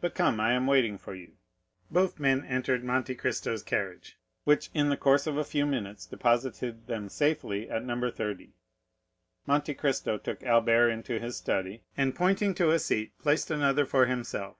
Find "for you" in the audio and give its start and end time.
0.98-1.34